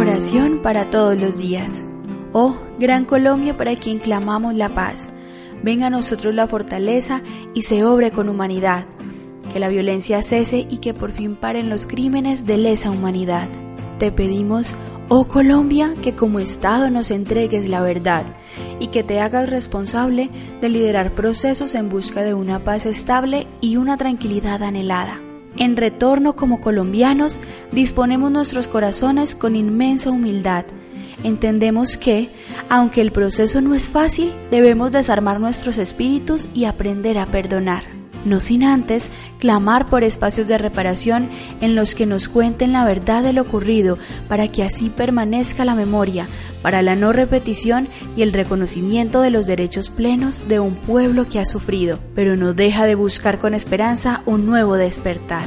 oración 0.00 0.60
para 0.62 0.86
todos 0.86 1.20
los 1.20 1.36
días. 1.36 1.82
Oh, 2.32 2.56
Gran 2.78 3.04
Colombia 3.04 3.56
para 3.56 3.76
quien 3.76 3.98
clamamos 3.98 4.54
la 4.54 4.70
paz. 4.70 5.10
Venga 5.62 5.88
a 5.88 5.90
nosotros 5.90 6.34
la 6.34 6.48
fortaleza 6.48 7.20
y 7.52 7.62
se 7.62 7.84
obre 7.84 8.10
con 8.10 8.30
humanidad. 8.30 8.86
Que 9.52 9.60
la 9.60 9.68
violencia 9.68 10.22
cese 10.22 10.66
y 10.70 10.78
que 10.78 10.94
por 10.94 11.12
fin 11.12 11.36
paren 11.36 11.68
los 11.68 11.86
crímenes 11.86 12.46
de 12.46 12.56
lesa 12.56 12.90
humanidad. 12.90 13.48
Te 13.98 14.10
pedimos, 14.10 14.74
oh 15.08 15.26
Colombia, 15.26 15.92
que 16.02 16.14
como 16.14 16.38
Estado 16.38 16.88
nos 16.88 17.10
entregues 17.10 17.68
la 17.68 17.82
verdad 17.82 18.24
y 18.78 18.86
que 18.86 19.02
te 19.02 19.20
hagas 19.20 19.50
responsable 19.50 20.30
de 20.62 20.68
liderar 20.70 21.12
procesos 21.12 21.74
en 21.74 21.90
busca 21.90 22.22
de 22.22 22.32
una 22.32 22.60
paz 22.60 22.86
estable 22.86 23.46
y 23.60 23.76
una 23.76 23.98
tranquilidad 23.98 24.62
anhelada. 24.62 25.20
En 25.60 25.76
retorno 25.76 26.36
como 26.36 26.62
colombianos, 26.62 27.38
disponemos 27.70 28.30
nuestros 28.30 28.66
corazones 28.66 29.34
con 29.34 29.56
inmensa 29.56 30.10
humildad. 30.10 30.64
Entendemos 31.22 31.98
que, 31.98 32.30
aunque 32.70 33.02
el 33.02 33.12
proceso 33.12 33.60
no 33.60 33.74
es 33.74 33.90
fácil, 33.90 34.32
debemos 34.50 34.90
desarmar 34.90 35.38
nuestros 35.38 35.76
espíritus 35.76 36.48
y 36.54 36.64
aprender 36.64 37.18
a 37.18 37.26
perdonar 37.26 38.00
no 38.24 38.40
sin 38.40 38.64
antes 38.64 39.08
clamar 39.38 39.86
por 39.86 40.04
espacios 40.04 40.46
de 40.46 40.58
reparación 40.58 41.28
en 41.60 41.74
los 41.74 41.94
que 41.94 42.06
nos 42.06 42.28
cuenten 42.28 42.72
la 42.72 42.84
verdad 42.84 43.22
de 43.22 43.32
lo 43.32 43.42
ocurrido 43.42 43.98
para 44.28 44.48
que 44.48 44.62
así 44.62 44.90
permanezca 44.90 45.64
la 45.64 45.74
memoria, 45.74 46.26
para 46.62 46.82
la 46.82 46.94
no 46.94 47.12
repetición 47.12 47.88
y 48.16 48.22
el 48.22 48.32
reconocimiento 48.32 49.20
de 49.20 49.30
los 49.30 49.46
derechos 49.46 49.90
plenos 49.90 50.48
de 50.48 50.60
un 50.60 50.74
pueblo 50.74 51.28
que 51.28 51.38
ha 51.38 51.44
sufrido, 51.44 51.98
pero 52.14 52.36
no 52.36 52.54
deja 52.54 52.86
de 52.86 52.94
buscar 52.94 53.38
con 53.38 53.54
esperanza 53.54 54.22
un 54.26 54.46
nuevo 54.46 54.76
despertar. 54.76 55.46